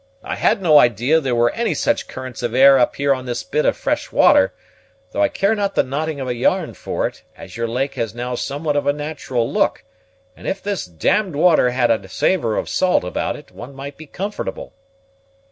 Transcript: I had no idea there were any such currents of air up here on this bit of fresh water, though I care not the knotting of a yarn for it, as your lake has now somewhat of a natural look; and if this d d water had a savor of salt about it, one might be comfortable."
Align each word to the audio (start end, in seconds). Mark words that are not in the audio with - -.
I 0.23 0.33
had 0.33 0.63
no 0.63 0.79
idea 0.79 1.19
there 1.21 1.35
were 1.35 1.51
any 1.51 1.75
such 1.75 2.07
currents 2.07 2.41
of 2.41 2.55
air 2.55 2.79
up 2.79 2.95
here 2.95 3.13
on 3.13 3.27
this 3.27 3.43
bit 3.43 3.67
of 3.67 3.77
fresh 3.77 4.11
water, 4.11 4.51
though 5.11 5.21
I 5.21 5.27
care 5.29 5.53
not 5.53 5.75
the 5.75 5.83
knotting 5.83 6.19
of 6.19 6.27
a 6.27 6.33
yarn 6.33 6.73
for 6.73 7.05
it, 7.05 7.21
as 7.37 7.55
your 7.55 7.67
lake 7.67 7.93
has 7.93 8.15
now 8.15 8.33
somewhat 8.33 8.75
of 8.75 8.87
a 8.87 8.93
natural 8.93 9.47
look; 9.47 9.83
and 10.35 10.47
if 10.47 10.63
this 10.63 10.87
d 10.87 10.95
d 11.09 11.29
water 11.37 11.69
had 11.69 11.91
a 11.91 12.07
savor 12.09 12.57
of 12.57 12.67
salt 12.67 13.03
about 13.03 13.35
it, 13.35 13.51
one 13.51 13.75
might 13.75 13.95
be 13.95 14.07
comfortable." 14.07 14.73